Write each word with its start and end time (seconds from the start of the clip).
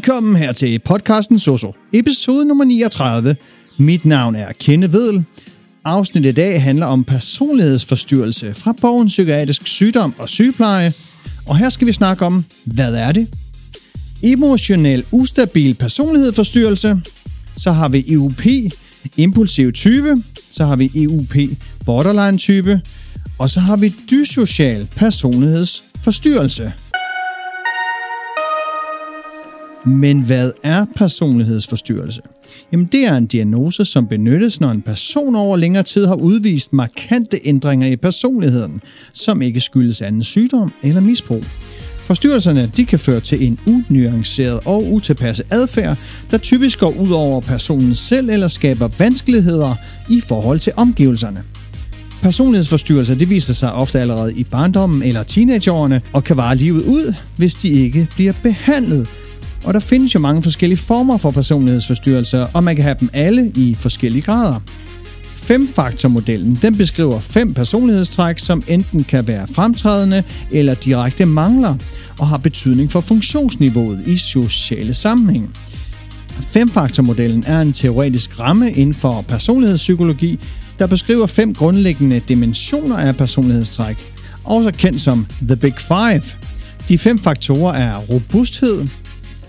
Velkommen 0.00 0.36
her 0.36 0.52
til 0.52 0.78
podcasten 0.78 1.38
Soso, 1.38 1.74
episode 1.92 2.44
nummer 2.48 2.64
39. 2.64 3.36
Mit 3.78 4.04
navn 4.04 4.34
er 4.34 4.52
Kenne 4.52 4.92
Vedel. 4.92 5.24
Afsnittet 5.84 6.30
i 6.30 6.34
dag 6.34 6.62
handler 6.62 6.86
om 6.86 7.04
personlighedsforstyrrelse 7.04 8.54
fra 8.54 8.72
bogen 8.80 9.06
Psykiatrisk 9.06 9.66
Sygdom 9.66 10.14
og 10.18 10.28
Sygepleje. 10.28 10.92
Og 11.46 11.56
her 11.56 11.68
skal 11.68 11.86
vi 11.86 11.92
snakke 11.92 12.26
om, 12.26 12.44
hvad 12.64 12.94
er 12.94 13.12
det? 13.12 13.28
Emotionel 14.22 15.04
ustabil 15.12 15.74
personlighedsforstyrrelse. 15.74 17.00
Så 17.56 17.70
har 17.70 17.88
vi 17.88 18.04
EUP, 18.08 18.42
impulsiv 19.16 19.72
type. 19.72 20.22
Så 20.50 20.64
har 20.64 20.76
vi 20.76 20.90
EUP, 20.94 21.36
borderline 21.86 22.38
type. 22.38 22.80
Og 23.38 23.50
så 23.50 23.60
har 23.60 23.76
vi 23.76 23.94
dysocial 24.10 24.86
personlighedsforstyrrelse. 24.96 26.72
Men 29.86 30.20
hvad 30.20 30.52
er 30.62 30.86
personlighedsforstyrrelse? 30.96 32.20
Jamen 32.72 32.86
det 32.86 33.04
er 33.04 33.16
en 33.16 33.26
diagnose, 33.26 33.84
som 33.84 34.06
benyttes, 34.06 34.60
når 34.60 34.70
en 34.70 34.82
person 34.82 35.36
over 35.36 35.56
længere 35.56 35.82
tid 35.82 36.06
har 36.06 36.14
udvist 36.14 36.72
markante 36.72 37.38
ændringer 37.44 37.88
i 37.88 37.96
personligheden, 37.96 38.80
som 39.12 39.42
ikke 39.42 39.60
skyldes 39.60 40.02
anden 40.02 40.22
sygdom 40.22 40.72
eller 40.82 41.00
misbrug. 41.00 41.44
Forstyrrelserne 42.10 42.70
de 42.76 42.86
kan 42.86 42.98
føre 42.98 43.20
til 43.20 43.46
en 43.46 43.58
unuanceret 43.66 44.60
og 44.64 44.92
utilpasset 44.92 45.46
adfærd, 45.50 45.98
der 46.30 46.38
typisk 46.38 46.80
går 46.80 46.94
ud 47.00 47.10
over 47.10 47.40
personen 47.40 47.94
selv 47.94 48.30
eller 48.30 48.48
skaber 48.48 48.88
vanskeligheder 48.98 49.74
i 50.10 50.20
forhold 50.20 50.58
til 50.58 50.72
omgivelserne. 50.76 51.42
Personlighedsforstyrrelser 52.22 53.14
det 53.14 53.30
viser 53.30 53.54
sig 53.54 53.72
ofte 53.72 54.00
allerede 54.00 54.34
i 54.34 54.44
barndommen 54.50 55.02
eller 55.02 55.22
teenageårene 55.22 56.02
og 56.12 56.24
kan 56.24 56.36
vare 56.36 56.56
livet 56.56 56.82
ud, 56.82 57.14
hvis 57.36 57.54
de 57.54 57.68
ikke 57.68 58.08
bliver 58.16 58.32
behandlet 58.42 59.08
og 59.64 59.74
der 59.74 59.80
findes 59.80 60.14
jo 60.14 60.20
mange 60.20 60.42
forskellige 60.42 60.78
former 60.78 61.18
for 61.18 61.30
personlighedsforstyrrelser, 61.30 62.46
og 62.54 62.64
man 62.64 62.76
kan 62.76 62.82
have 62.82 62.96
dem 63.00 63.10
alle 63.12 63.52
i 63.54 63.76
forskellige 63.78 64.22
grader. 64.22 64.60
Femfaktormodellen 65.34 66.58
den 66.62 66.76
beskriver 66.76 67.20
fem 67.20 67.54
personlighedstræk, 67.54 68.38
som 68.38 68.62
enten 68.68 69.04
kan 69.04 69.26
være 69.26 69.46
fremtrædende 69.46 70.22
eller 70.50 70.74
direkte 70.74 71.24
mangler, 71.24 71.76
og 72.18 72.28
har 72.28 72.36
betydning 72.36 72.92
for 72.92 73.00
funktionsniveauet 73.00 74.02
i 74.06 74.16
sociale 74.16 74.94
sammenhæng. 74.94 75.50
Femfaktormodellen 76.40 77.44
er 77.46 77.60
en 77.60 77.72
teoretisk 77.72 78.40
ramme 78.40 78.72
inden 78.72 78.94
for 78.94 79.24
personlighedspsykologi, 79.28 80.38
der 80.78 80.86
beskriver 80.86 81.26
fem 81.26 81.54
grundlæggende 81.54 82.20
dimensioner 82.28 82.96
af 82.96 83.16
personlighedstræk, 83.16 83.96
også 84.44 84.70
kendt 84.72 85.00
som 85.00 85.26
The 85.42 85.56
Big 85.56 85.74
Five. 85.78 86.22
De 86.88 86.98
fem 86.98 87.18
faktorer 87.18 87.74
er 87.74 87.96
robusthed, 87.96 88.86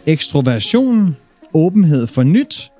ekstroversion, 0.06 1.16
åbenhed 1.54 2.08
for 2.08 2.24
nyt, 2.24 2.72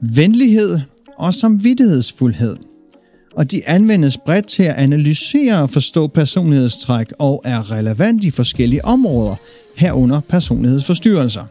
venlighed 0.00 0.78
og 1.18 1.34
samvittighedsfuldhed. 1.34 2.56
Og 3.36 3.50
de 3.50 3.68
anvendes 3.68 4.18
bredt 4.18 4.46
til 4.46 4.62
at 4.62 4.74
analysere 4.74 5.62
og 5.62 5.70
forstå 5.70 6.06
personlighedstræk 6.06 7.06
og 7.18 7.42
er 7.44 7.70
relevant 7.70 8.24
i 8.24 8.30
forskellige 8.30 8.84
områder, 8.84 9.34
herunder 9.76 10.20
personlighedsforstyrrelser. 10.20 11.42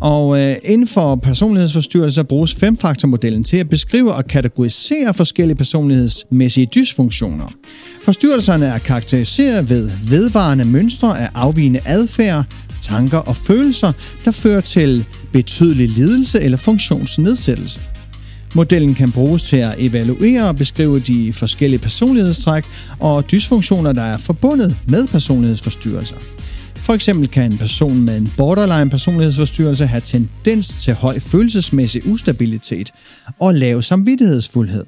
Og 0.00 0.40
øh, 0.40 0.56
inden 0.62 0.86
for 0.86 1.16
personlighedsforstyrrelser 1.16 2.22
bruges 2.22 2.54
femfaktormodellen 2.54 3.44
til 3.44 3.56
at 3.56 3.68
beskrive 3.68 4.14
og 4.14 4.24
kategorisere 4.24 5.14
forskellige 5.14 5.56
personlighedsmæssige 5.56 6.66
dysfunktioner. 6.66 7.52
Forstyrrelserne 8.04 8.66
er 8.66 8.78
karakteriseret 8.78 9.70
ved 9.70 9.90
vedvarende 10.10 10.64
mønstre 10.64 11.20
af 11.20 11.30
afvigende 11.34 11.80
adfærd, 11.86 12.44
tanker 12.86 13.18
og 13.18 13.36
følelser, 13.36 13.92
der 14.24 14.30
fører 14.30 14.60
til 14.60 15.04
betydelig 15.32 15.88
lidelse 15.88 16.40
eller 16.40 16.58
funktionsnedsættelse. 16.58 17.80
Modellen 18.54 18.94
kan 18.94 19.12
bruges 19.12 19.42
til 19.42 19.56
at 19.56 19.74
evaluere 19.78 20.48
og 20.48 20.56
beskrive 20.56 21.00
de 21.00 21.32
forskellige 21.32 21.78
personlighedstræk 21.78 22.64
og 23.00 23.30
dysfunktioner, 23.30 23.92
der 23.92 24.02
er 24.02 24.16
forbundet 24.16 24.76
med 24.88 25.06
personlighedsforstyrrelser. 25.06 26.16
For 26.74 26.94
eksempel 26.94 27.28
kan 27.28 27.52
en 27.52 27.58
person 27.58 28.02
med 28.02 28.16
en 28.16 28.32
borderline 28.36 28.90
personlighedsforstyrrelse 28.90 29.86
have 29.86 30.00
tendens 30.00 30.68
til 30.68 30.94
høj 30.94 31.18
følelsesmæssig 31.18 32.06
ustabilitet 32.06 32.90
og 33.40 33.54
lav 33.54 33.82
samvittighedsfuldhed. 33.82 34.84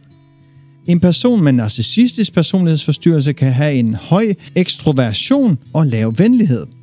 En 0.86 1.00
person 1.00 1.44
med 1.44 1.52
narcissistisk 1.52 2.34
personlighedsforstyrrelse 2.34 3.32
kan 3.32 3.52
have 3.52 3.74
en 3.74 3.94
høj 3.94 4.34
ekstroversion 4.54 5.58
og 5.72 5.86
lav 5.86 6.14
venlighed– 6.18 6.66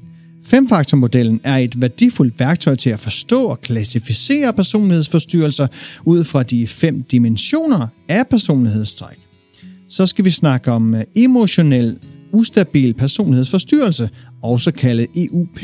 Femfaktormodellen 0.46 1.42
er 1.44 1.58
et 1.58 1.82
værdifuldt 1.82 2.40
værktøj 2.40 2.76
til 2.76 2.90
at 2.90 3.00
forstå 3.00 3.46
og 3.46 3.62
klassificere 3.62 4.54
personlighedsforstyrrelser 4.54 5.68
ud 6.06 6.24
fra 6.24 6.44
de 6.44 6.68
fem 6.68 7.04
dimensioner 7.04 7.88
af 8.10 8.28
personlighedstræk. 8.28 9.18
Så 9.90 10.06
skal 10.06 10.26
vi 10.26 10.30
snakke 10.30 10.72
om 10.72 10.96
eh, 10.96 11.04
emotionel 11.16 11.98
ustabil 12.32 12.94
personlighedsforstyrrelse, 12.94 14.10
også 14.42 14.72
kaldet 14.72 15.08
EUP, 15.16 15.60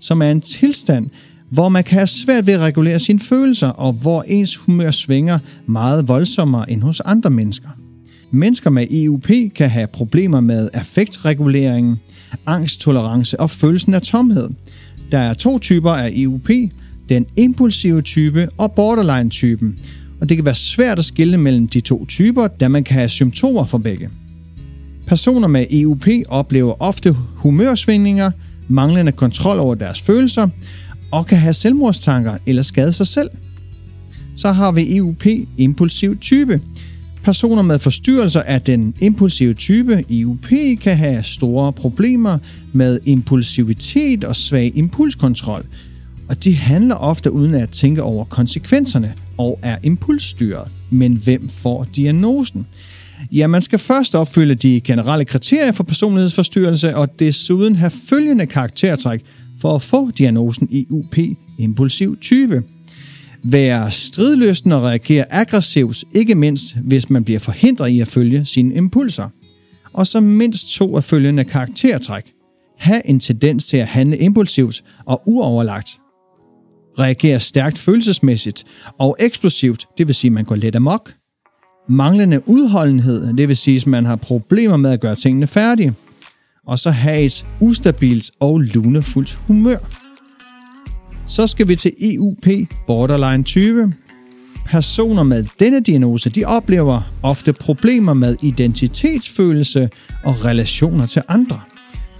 som 0.00 0.22
er 0.22 0.30
en 0.30 0.40
tilstand, 0.40 1.10
hvor 1.50 1.68
man 1.68 1.84
kan 1.84 1.98
have 1.98 2.06
svært 2.06 2.46
ved 2.46 2.54
at 2.54 2.60
regulere 2.60 2.98
sine 2.98 3.20
følelser, 3.20 3.68
og 3.68 3.92
hvor 3.92 4.22
ens 4.22 4.56
humør 4.56 4.90
svinger 4.90 5.38
meget 5.66 6.08
voldsommere 6.08 6.70
end 6.70 6.82
hos 6.82 7.00
andre 7.00 7.30
mennesker. 7.30 7.68
Mennesker 8.30 8.70
med 8.70 8.86
EUP 8.90 9.28
kan 9.54 9.70
have 9.70 9.86
problemer 9.86 10.40
med 10.40 10.68
affektreguleringen, 10.72 12.00
angsttolerance 12.46 13.40
og 13.40 13.50
følelsen 13.50 13.94
af 13.94 14.02
tomhed. 14.02 14.48
Der 15.12 15.18
er 15.18 15.34
to 15.34 15.58
typer 15.58 15.90
af 15.90 16.12
EUP, 16.14 16.50
den 17.08 17.26
impulsive 17.36 18.02
type 18.02 18.48
og 18.58 18.72
borderline-typen, 18.72 19.78
og 20.20 20.28
det 20.28 20.36
kan 20.36 20.46
være 20.46 20.54
svært 20.54 20.98
at 20.98 21.04
skille 21.04 21.36
mellem 21.36 21.68
de 21.68 21.80
to 21.80 22.06
typer, 22.06 22.46
da 22.46 22.68
man 22.68 22.84
kan 22.84 22.94
have 22.94 23.08
symptomer 23.08 23.64
for 23.64 23.78
begge. 23.78 24.10
Personer 25.06 25.48
med 25.48 25.66
EUP 25.70 26.06
oplever 26.28 26.82
ofte 26.82 27.12
humørsvingninger, 27.12 28.30
manglende 28.68 29.12
kontrol 29.12 29.58
over 29.58 29.74
deres 29.74 30.00
følelser 30.00 30.48
og 31.10 31.26
kan 31.26 31.38
have 31.38 31.54
selvmordstanker 31.54 32.36
eller 32.46 32.62
skade 32.62 32.92
sig 32.92 33.06
selv. 33.06 33.30
Så 34.36 34.52
har 34.52 34.72
vi 34.72 34.96
EUP 34.96 35.26
impulsiv 35.58 36.18
type. 36.18 36.60
Personer 37.24 37.62
med 37.62 37.78
forstyrrelser 37.78 38.42
af 38.42 38.60
den 38.60 38.94
impulsive 39.00 39.54
type 39.54 40.04
IUP 40.08 40.46
kan 40.80 40.96
have 40.96 41.22
store 41.22 41.72
problemer 41.72 42.38
med 42.72 43.00
impulsivitet 43.04 44.24
og 44.24 44.36
svag 44.36 44.72
impulskontrol, 44.74 45.66
og 46.28 46.44
de 46.44 46.54
handler 46.54 46.94
ofte 46.94 47.32
uden 47.32 47.54
at 47.54 47.70
tænke 47.70 48.02
over 48.02 48.24
konsekvenserne 48.24 49.14
og 49.38 49.58
er 49.62 49.76
impulsstyret. 49.82 50.68
Men 50.90 51.14
hvem 51.14 51.48
får 51.48 51.86
diagnosen? 51.96 52.66
Ja, 53.32 53.46
man 53.46 53.60
skal 53.60 53.78
først 53.78 54.14
opfylde 54.14 54.54
de 54.54 54.80
generelle 54.80 55.24
kriterier 55.24 55.72
for 55.72 55.84
personlighedsforstyrrelse 55.84 56.96
og 56.96 57.18
desuden 57.18 57.76
have 57.76 57.90
følgende 58.08 58.46
karaktertræk 58.46 59.20
for 59.60 59.74
at 59.74 59.82
få 59.82 60.10
diagnosen 60.10 60.68
IUP 60.70 61.16
impulsiv 61.58 62.16
type 62.20 62.62
være 63.42 63.92
stridlysten 63.92 64.72
og 64.72 64.82
reagere 64.82 65.32
aggressivt, 65.32 66.04
ikke 66.14 66.34
mindst 66.34 66.76
hvis 66.76 67.10
man 67.10 67.24
bliver 67.24 67.40
forhindret 67.40 67.88
i 67.88 68.00
at 68.00 68.08
følge 68.08 68.44
sine 68.44 68.74
impulser. 68.74 69.28
Og 69.92 70.06
så 70.06 70.20
mindst 70.20 70.74
to 70.74 70.96
af 70.96 71.04
følgende 71.04 71.44
karaktertræk. 71.44 72.32
Ha' 72.78 73.00
en 73.04 73.20
tendens 73.20 73.66
til 73.66 73.76
at 73.76 73.86
handle 73.86 74.18
impulsivt 74.18 74.84
og 75.06 75.22
uoverlagt. 75.26 75.90
Reagere 76.98 77.40
stærkt 77.40 77.78
følelsesmæssigt 77.78 78.64
og 78.98 79.16
eksplosivt, 79.18 79.86
det 79.98 80.06
vil 80.06 80.14
sige, 80.14 80.28
at 80.28 80.32
man 80.32 80.44
går 80.44 80.54
let 80.54 80.76
amok. 80.76 81.14
Manglende 81.88 82.48
udholdenhed, 82.48 83.36
det 83.36 83.48
vil 83.48 83.56
sige, 83.56 83.76
at 83.76 83.86
man 83.86 84.04
har 84.04 84.16
problemer 84.16 84.76
med 84.76 84.90
at 84.90 85.00
gøre 85.00 85.16
tingene 85.16 85.46
færdige. 85.46 85.94
Og 86.66 86.78
så 86.78 86.90
have 86.90 87.20
et 87.20 87.46
ustabilt 87.60 88.30
og 88.40 88.58
lunefuldt 88.58 89.34
humør. 89.46 89.78
Så 91.30 91.46
skal 91.46 91.68
vi 91.68 91.76
til 91.76 91.92
EUP 92.00 92.68
borderline 92.86 93.44
20. 93.44 93.92
Personer 94.66 95.22
med 95.22 95.44
denne 95.60 95.80
diagnose, 95.80 96.30
de 96.30 96.44
oplever 96.44 97.12
ofte 97.22 97.52
problemer 97.52 98.14
med 98.14 98.36
identitetsfølelse 98.42 99.88
og 100.24 100.44
relationer 100.44 101.06
til 101.06 101.22
andre. 101.28 101.60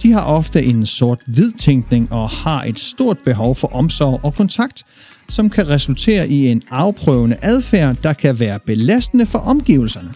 De 0.03 0.11
har 0.11 0.21
ofte 0.21 0.63
en 0.63 0.85
sort-hvid 0.85 1.51
tænkning 1.51 2.11
og 2.11 2.29
har 2.29 2.63
et 2.63 2.79
stort 2.79 3.17
behov 3.25 3.55
for 3.55 3.67
omsorg 3.67 4.19
og 4.23 4.35
kontakt, 4.35 4.83
som 5.29 5.49
kan 5.49 5.69
resultere 5.69 6.29
i 6.29 6.47
en 6.47 6.61
afprøvende 6.69 7.37
adfærd, 7.41 7.95
der 8.03 8.13
kan 8.13 8.39
være 8.39 8.59
belastende 8.65 9.25
for 9.25 9.39
omgivelserne. 9.39 10.13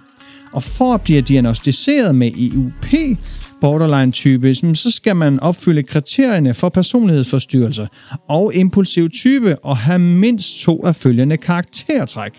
Og 0.51 0.63
for 0.63 0.93
at 0.93 1.01
blive 1.01 1.21
diagnostiseret 1.21 2.15
med 2.15 2.31
EUP, 2.37 3.17
borderline-type, 3.65 4.55
så 4.55 4.91
skal 4.91 5.15
man 5.15 5.39
opfylde 5.39 5.83
kriterierne 5.83 6.53
for 6.53 6.69
personlighedsforstyrrelse 6.69 7.87
og 8.29 8.55
impulsiv 8.55 9.09
type 9.09 9.59
og 9.59 9.77
have 9.77 9.99
mindst 9.99 10.61
to 10.61 10.85
af 10.85 10.95
følgende 10.95 11.37
karaktertræk. 11.37 12.31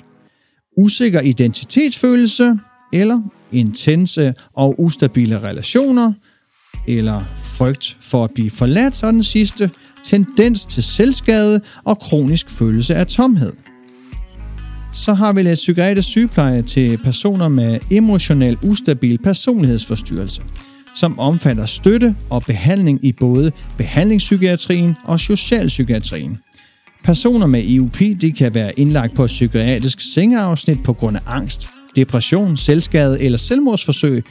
Usikker 0.78 1.20
identitetsfølelse 1.20 2.58
eller 2.92 3.20
intense 3.52 4.34
og 4.56 4.74
ustabile 4.78 5.42
relationer, 5.42 6.12
eller 6.88 7.22
frygt 7.36 7.96
for 8.00 8.24
at 8.24 8.30
blive 8.34 8.50
forladt, 8.50 9.02
og 9.02 9.12
den 9.12 9.22
sidste 9.22 9.70
tendens 10.04 10.66
til 10.66 10.82
selvskade 10.82 11.60
og 11.84 11.98
kronisk 11.98 12.50
følelse 12.50 12.94
af 12.94 13.06
tomhed. 13.06 13.52
Så 14.92 15.14
har 15.14 15.32
vi 15.32 15.42
lidt 15.42 15.54
psykiatrisk 15.54 16.08
sygepleje 16.08 16.62
til 16.62 16.98
personer 16.98 17.48
med 17.48 17.78
emotionel 17.90 18.58
ustabil 18.62 19.18
personlighedsforstyrrelse, 19.18 20.42
som 20.96 21.18
omfatter 21.18 21.66
støtte 21.66 22.14
og 22.30 22.42
behandling 22.42 23.04
i 23.04 23.12
både 23.12 23.52
behandlingspsykiatrien 23.78 24.94
og 25.04 25.20
socialpsykiatrien. 25.20 26.38
Personer 27.04 27.46
med 27.46 27.64
EUP 27.68 27.98
de 28.20 28.32
kan 28.32 28.54
være 28.54 28.80
indlagt 28.80 29.14
på 29.14 29.24
et 29.24 29.28
psykiatrisk 29.28 30.00
sengeafsnit 30.14 30.78
på 30.84 30.92
grund 30.92 31.16
af 31.16 31.20
angst, 31.26 31.68
depression, 31.96 32.56
selvskade 32.56 33.22
eller 33.22 33.38
selvmordsforsøg. 33.38 34.24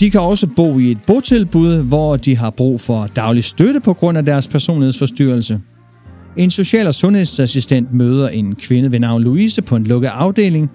De 0.00 0.10
kan 0.10 0.20
også 0.20 0.46
bo 0.46 0.78
i 0.78 0.90
et 0.90 0.98
botilbud, 1.06 1.82
hvor 1.82 2.16
de 2.16 2.36
har 2.36 2.50
brug 2.50 2.80
for 2.80 3.10
daglig 3.16 3.44
støtte 3.44 3.80
på 3.80 3.92
grund 3.92 4.18
af 4.18 4.24
deres 4.24 4.48
personlighedsforstyrrelse. 4.48 5.60
En 6.36 6.50
social- 6.50 6.86
og 6.86 6.94
sundhedsassistent 6.94 7.92
møder 7.92 8.28
en 8.28 8.54
kvinde 8.54 8.92
ved 8.92 9.00
navn 9.00 9.22
Louise 9.22 9.62
på 9.62 9.76
en 9.76 9.84
lukket 9.84 10.08
afdeling. 10.08 10.70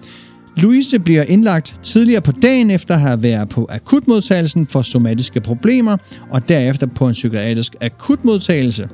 Louise 0.56 0.98
bliver 0.98 1.22
indlagt 1.22 1.76
tidligere 1.82 2.20
på 2.20 2.32
dagen 2.32 2.70
efter 2.70 2.94
at 2.94 3.00
have 3.00 3.22
været 3.22 3.48
på 3.48 3.66
akutmodtagelsen 3.70 4.66
for 4.66 4.82
somatiske 4.82 5.40
problemer, 5.40 5.96
og 6.30 6.48
derefter 6.48 6.86
på 6.86 7.06
en 7.06 7.12
psykiatrisk 7.12 7.74
akutmodtagelse. 7.80 8.88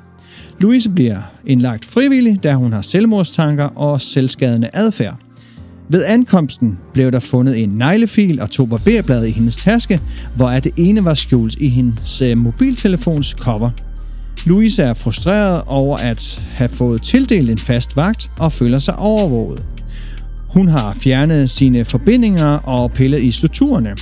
Louise 0.61 0.91
bliver 0.91 1.21
indlagt 1.47 1.85
frivillig, 1.85 2.43
da 2.43 2.55
hun 2.55 2.73
har 2.73 2.81
selvmordstanker 2.81 3.65
og 3.65 4.01
selvskadende 4.01 4.71
adfærd. 4.73 5.17
Ved 5.91 6.05
ankomsten 6.05 6.79
blev 6.93 7.13
der 7.13 7.21
fundet 7.21 7.63
en 7.63 7.69
neglefil 7.69 8.41
og 8.41 8.51
to 8.51 8.67
barberblade 8.67 9.29
i 9.29 9.33
hendes 9.33 9.57
taske, 9.57 10.01
hvor 10.37 10.51
det 10.51 10.73
ene 10.77 11.05
var 11.05 11.15
skjult 11.15 11.55
i 11.55 11.69
hendes 11.69 12.23
øh, 12.23 12.39
mobiltelefons 12.39 13.27
cover. 13.27 13.71
Louise 14.47 14.83
er 14.83 14.95
frustreret 14.95 15.63
over 15.67 15.97
at 15.97 16.45
have 16.51 16.69
fået 16.69 17.03
tildelt 17.03 17.51
en 17.51 17.59
fast 17.59 17.97
vagt 17.97 18.31
og 18.39 18.53
føler 18.53 18.79
sig 18.79 18.97
overvåget. 18.97 19.65
Hun 20.59 20.69
har 20.69 20.95
fjernet 20.95 21.51
sine 21.51 21.85
forbindinger 21.85 22.47
og 22.47 22.93
pillet 22.93 23.23
i 23.23 23.31
strukturerne. 23.31 23.95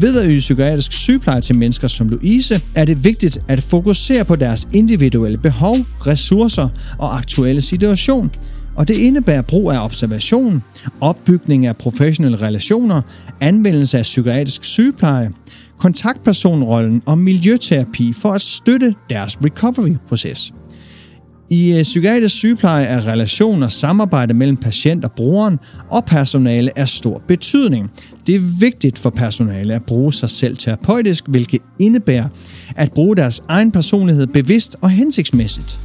Ved 0.00 0.20
at 0.20 0.26
yde 0.30 0.38
psykiatrisk 0.38 0.92
sygepleje 0.92 1.40
til 1.40 1.58
mennesker 1.58 1.88
som 1.88 2.08
Louise, 2.08 2.60
er 2.74 2.84
det 2.84 3.04
vigtigt 3.04 3.38
at 3.48 3.62
fokusere 3.62 4.24
på 4.24 4.36
deres 4.36 4.68
individuelle 4.72 5.38
behov, 5.38 5.76
ressourcer 6.06 6.68
og 6.98 7.16
aktuelle 7.16 7.60
situation, 7.60 8.30
og 8.76 8.88
det 8.88 8.94
indebærer 8.94 9.42
brug 9.42 9.70
af 9.70 9.84
observation, 9.84 10.62
opbygning 11.00 11.66
af 11.66 11.76
professionelle 11.76 12.40
relationer, 12.40 13.02
anvendelse 13.40 13.98
af 13.98 14.02
psykiatrisk 14.02 14.64
sygepleje, 14.64 15.30
kontaktpersonrollen 15.78 17.02
og 17.06 17.18
miljøterapi 17.18 18.12
for 18.12 18.32
at 18.32 18.40
støtte 18.40 18.94
deres 19.10 19.38
recovery-proces. 19.44 20.52
I 21.54 21.72
øh, 21.72 21.82
psykiatrisk 21.82 22.34
sygepleje 22.34 22.84
er 22.84 23.06
relation 23.06 23.62
og 23.62 23.72
samarbejde 23.72 24.34
mellem 24.34 24.56
patient 24.56 25.04
og 25.04 25.12
brugeren 25.12 25.58
og 25.90 26.04
personale 26.04 26.78
af 26.78 26.88
stor 26.88 27.22
betydning. 27.28 27.90
Det 28.26 28.34
er 28.34 28.40
vigtigt 28.60 28.98
for 28.98 29.10
personale 29.10 29.74
at 29.74 29.84
bruge 29.86 30.12
sig 30.12 30.30
selv 30.30 30.56
terapeutisk, 30.56 31.24
hvilket 31.28 31.60
indebærer 31.78 32.28
at 32.76 32.92
bruge 32.92 33.16
deres 33.16 33.42
egen 33.48 33.72
personlighed 33.72 34.26
bevidst 34.26 34.76
og 34.80 34.90
hensigtsmæssigt. 34.90 35.76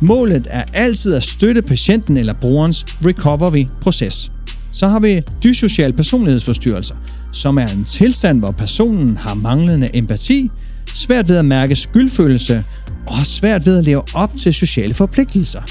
Målet 0.00 0.46
er 0.50 0.64
altid 0.72 1.14
at 1.14 1.22
støtte 1.22 1.62
patienten 1.62 2.16
eller 2.16 2.32
brugerens 2.32 2.84
recovery-proces. 3.04 4.32
Så 4.72 4.86
har 4.86 5.00
vi 5.00 5.22
dysocial 5.44 5.92
personlighedsforstyrrelser, 5.92 6.94
som 7.32 7.58
er 7.58 7.66
en 7.66 7.84
tilstand, 7.84 8.38
hvor 8.38 8.50
personen 8.50 9.16
har 9.16 9.34
manglende 9.34 9.96
empati, 9.96 10.48
svært 10.94 11.28
ved 11.28 11.36
at 11.36 11.44
mærke 11.44 11.76
skyldfølelse 11.76 12.64
og 13.10 13.26
svært 13.26 13.66
ved 13.66 13.78
at 13.78 13.84
leve 13.84 14.02
op 14.14 14.30
til 14.36 14.54
sociale 14.54 14.94
forpligtelser. 14.94 15.62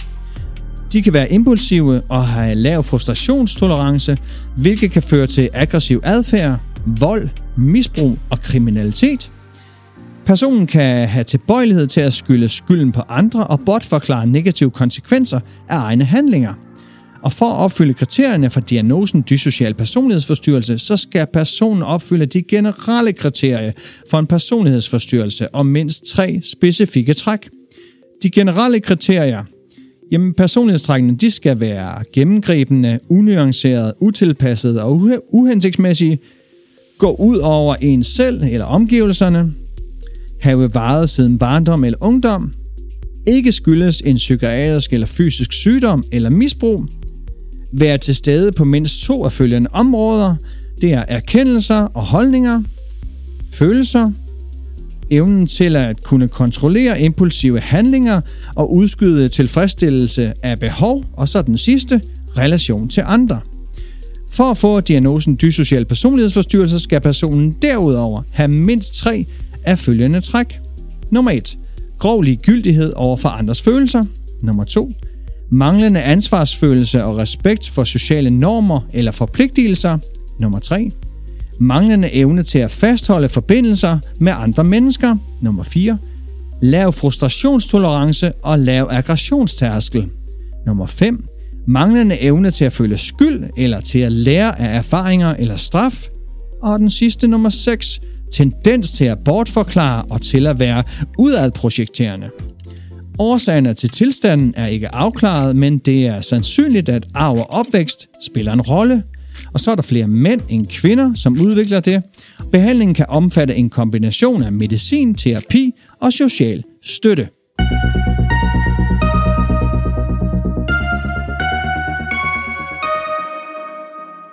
De 0.94 1.02
kan 1.02 1.14
være 1.14 1.32
impulsive 1.32 2.02
og 2.10 2.28
have 2.28 2.56
lav 2.56 2.84
frustrationstolerance, 2.84 4.18
hvilket 4.58 4.92
kan 4.92 5.04
føre 5.04 5.28
til 5.28 5.50
aggressiv 5.54 6.00
adfærd, 6.04 6.60
vold, 6.86 7.30
misbrug 7.58 8.18
og 8.30 8.40
kriminalitet. 8.40 9.32
Personen 10.26 10.68
kan 10.68 11.08
have 11.08 11.24
tilbøjelighed 11.24 11.88
til 11.88 12.02
at 12.02 12.14
skylde 12.14 12.50
skylden 12.50 12.92
på 12.92 13.02
andre 13.10 13.48
og 13.48 13.60
bortforklare 13.60 14.28
negative 14.28 14.72
konsekvenser 14.72 15.40
af 15.70 15.78
egne 15.78 16.06
handlinger– 16.06 16.54
og 17.28 17.34
for 17.34 17.46
at 17.46 17.58
opfylde 17.58 17.94
kriterierne 17.94 18.50
for 18.50 18.60
diagnosen 18.60 19.24
dysocial 19.30 19.74
personlighedsforstyrrelse, 19.74 20.78
så 20.78 20.98
skal 20.98 21.28
personen 21.34 21.84
opfylde 21.84 22.26
de 22.26 22.42
generelle 22.42 23.14
kriterier 23.14 23.72
for 24.10 24.20
en 24.20 24.28
personlighedsforstyrrelse 24.28 25.50
og 25.50 25.66
mindst 25.66 26.06
tre 26.06 26.40
specifikke 26.44 27.14
træk. 27.14 27.40
De 28.24 28.30
generelle 28.30 28.80
kriterier. 28.80 29.44
Jamen, 30.12 30.34
personlighedstrækkene 30.34 31.18
de 31.18 31.32
skal 31.32 31.60
være 31.60 32.04
gennemgribende, 32.14 33.00
unuancerede, 33.10 33.94
utilpassede 34.02 34.84
og 34.84 35.22
uhensigtsmæssige, 35.34 36.20
gå 36.98 37.16
ud 37.16 37.38
over 37.38 37.76
en 37.76 38.04
selv 38.04 38.44
eller 38.44 38.66
omgivelserne, 38.66 39.54
have 40.42 40.74
varet 40.74 41.10
siden 41.10 41.40
barndom 41.40 41.84
eller 41.84 41.98
ungdom, 42.02 42.54
ikke 43.28 43.52
skyldes 43.52 44.02
en 44.02 44.16
psykiatrisk 44.16 44.94
eller 44.94 45.08
fysisk 45.08 45.54
sygdom 45.54 46.04
eller 46.12 46.30
misbrug, 46.30 46.86
være 47.74 47.98
til 47.98 48.16
stede 48.16 48.52
på 48.52 48.64
mindst 48.64 49.04
to 49.04 49.26
af 49.26 49.32
følgende 49.32 49.70
områder. 49.74 50.36
Det 50.82 50.94
er 50.94 51.06
erkendelser 51.08 51.76
og 51.76 52.04
holdninger, 52.04 52.64
følelser, 53.54 54.12
evnen 55.10 55.48
til 55.48 55.76
at 55.76 56.04
kunne 56.04 56.28
kontrollere 56.28 57.02
impulsive 57.02 57.60
handlinger 57.60 58.22
og 58.56 58.74
udskyde 58.74 59.30
tilfredsstillelse 59.30 60.34
af 60.44 60.60
behov, 60.60 61.06
og 61.14 61.30
så 61.30 61.42
den 61.42 61.58
sidste, 61.58 62.02
relation 62.38 62.90
til 62.90 63.04
andre. 63.06 63.40
For 64.32 64.52
at 64.52 64.58
få 64.58 64.80
diagnosen 64.80 65.38
dysocial 65.42 65.86
personlighedsforstyrrelse 65.86 66.80
skal 66.80 67.02
personen 67.02 67.56
derudover 67.62 68.24
have 68.32 68.48
mindst 68.48 68.94
tre 68.94 69.26
af 69.64 69.80
følgende 69.80 70.22
træk. 70.22 70.60
Nummer 71.12 71.32
1. 71.32 71.58
Grov 72.00 72.22
ligegyldighed 72.22 72.94
over 72.96 73.18
for 73.18 73.30
andres 73.30 73.62
følelser. 73.62 74.06
Nummer 74.42 74.64
2 74.64 74.92
manglende 75.52 76.02
ansvarsfølelse 76.02 77.04
og 77.04 77.18
respekt 77.18 77.70
for 77.70 77.84
sociale 77.84 78.30
normer 78.30 78.82
eller 78.94 79.12
forpligtelser. 79.12 79.98
Nummer 80.40 80.60
3. 80.60 80.92
Manglende 81.60 82.14
evne 82.14 82.44
til 82.44 82.60
at 82.60 82.72
fastholde 82.72 83.30
forbindelser 83.30 84.00
med 84.20 84.34
andre 84.36 84.64
mennesker. 84.64 85.16
Nummer 85.42 85.64
4. 85.64 85.98
Lav 86.62 86.94
frustrationstolerance 86.94 88.32
og 88.44 88.60
lav 88.60 88.88
aggressionstærskel. 88.92 90.08
Nummer 90.66 90.86
5. 90.86 91.26
Manglende 91.68 92.22
evne 92.22 92.52
til 92.52 92.66
at 92.66 92.74
føle 92.74 92.98
skyld 92.98 93.44
eller 93.58 93.82
til 93.82 94.00
at 94.00 94.12
lære 94.12 94.60
af 94.60 94.78
erfaringer 94.78 95.36
eller 95.36 95.56
straf. 95.56 96.08
Og 96.64 96.80
den 96.80 96.90
sidste 96.90 97.28
nummer 97.28 97.50
6. 97.50 98.00
Tendens 98.34 98.92
til 98.92 99.06
at 99.06 99.18
bortforklare 99.26 100.04
og 100.10 100.22
til 100.22 100.48
at 100.48 100.60
være 100.60 100.84
udadprojekterende. 101.18 102.30
Årsagerne 103.20 103.74
til 103.74 103.90
tilstanden 103.90 104.54
er 104.58 104.68
ikke 104.68 104.96
afklaret, 104.96 105.56
men 105.56 105.78
det 105.78 106.06
er 106.06 106.22
sandsynligt, 106.22 106.90
at 106.90 107.08
arv 107.14 107.38
og 107.38 107.50
opvækst 107.50 108.08
spiller 108.26 108.54
en 108.54 108.62
rolle. 108.62 109.04
Og 109.54 109.60
så 109.60 109.72
er 109.72 109.76
der 109.76 109.82
flere 109.82 110.08
mænd 110.08 110.42
end 110.50 110.66
kvinder, 110.66 111.14
som 111.14 111.40
udvikler 111.42 111.80
det. 111.80 112.04
Behandlingen 112.52 112.96
kan 112.96 113.06
omfatte 113.10 113.56
en 113.56 113.70
kombination 113.70 114.44
af 114.44 114.52
medicin, 114.52 115.16
terapi 115.16 115.72
og 116.02 116.14
social 116.14 116.64
støtte. 116.84 117.28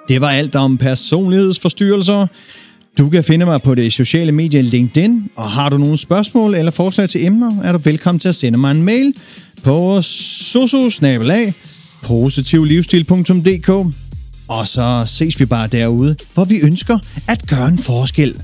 Det 0.08 0.20
var 0.20 0.30
alt 0.30 0.56
om 0.56 0.78
personlighedsforstyrrelser. 0.78 2.26
Du 2.98 3.10
kan 3.10 3.24
finde 3.24 3.46
mig 3.46 3.62
på 3.62 3.74
det 3.74 3.92
sociale 3.92 4.32
medie 4.32 4.62
LinkedIn, 4.62 5.30
og 5.36 5.50
har 5.50 5.68
du 5.68 5.78
nogle 5.78 5.98
spørgsmål 5.98 6.54
eller 6.54 6.70
forslag 6.70 7.08
til 7.08 7.26
emner, 7.26 7.62
er 7.62 7.72
du 7.72 7.78
velkommen 7.78 8.18
til 8.18 8.28
at 8.28 8.34
sende 8.34 8.58
mig 8.58 8.70
en 8.70 8.82
mail 8.82 9.14
på 9.62 10.02
sososnabelag 10.02 11.54
positivlivsstil.dk 12.02 13.68
Og 14.48 14.68
så 14.68 15.02
ses 15.06 15.40
vi 15.40 15.44
bare 15.44 15.66
derude, 15.66 16.16
hvor 16.34 16.44
vi 16.44 16.60
ønsker 16.60 16.98
at 17.28 17.46
gøre 17.48 17.68
en 17.68 17.78
forskel. 17.78 18.40